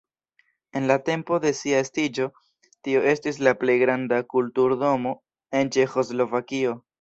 [0.71, 2.25] En la tempo de sia estiĝo
[2.87, 5.13] tio estis la plej granda kulturdomo
[5.61, 6.75] en Ĉeĥoslovakio.